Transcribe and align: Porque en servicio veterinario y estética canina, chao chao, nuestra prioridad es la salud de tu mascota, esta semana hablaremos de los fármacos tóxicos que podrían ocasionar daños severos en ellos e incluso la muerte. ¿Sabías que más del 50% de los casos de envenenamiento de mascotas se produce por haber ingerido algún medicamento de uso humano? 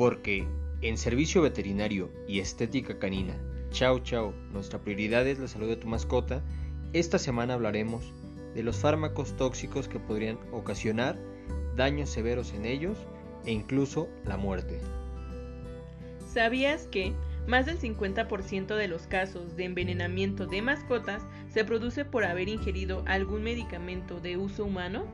Porque 0.00 0.46
en 0.80 0.96
servicio 0.96 1.42
veterinario 1.42 2.10
y 2.26 2.40
estética 2.40 2.98
canina, 2.98 3.34
chao 3.70 3.98
chao, 3.98 4.32
nuestra 4.50 4.78
prioridad 4.78 5.26
es 5.26 5.38
la 5.38 5.46
salud 5.46 5.68
de 5.68 5.76
tu 5.76 5.88
mascota, 5.88 6.42
esta 6.94 7.18
semana 7.18 7.52
hablaremos 7.52 8.10
de 8.54 8.62
los 8.62 8.78
fármacos 8.78 9.36
tóxicos 9.36 9.88
que 9.88 10.00
podrían 10.00 10.38
ocasionar 10.52 11.18
daños 11.76 12.08
severos 12.08 12.54
en 12.54 12.64
ellos 12.64 12.96
e 13.44 13.52
incluso 13.52 14.08
la 14.24 14.38
muerte. 14.38 14.80
¿Sabías 16.32 16.84
que 16.86 17.12
más 17.46 17.66
del 17.66 17.78
50% 17.78 18.76
de 18.76 18.88
los 18.88 19.06
casos 19.06 19.54
de 19.54 19.64
envenenamiento 19.64 20.46
de 20.46 20.62
mascotas 20.62 21.22
se 21.52 21.62
produce 21.62 22.06
por 22.06 22.24
haber 22.24 22.48
ingerido 22.48 23.02
algún 23.06 23.42
medicamento 23.42 24.18
de 24.18 24.38
uso 24.38 24.64
humano? 24.64 25.04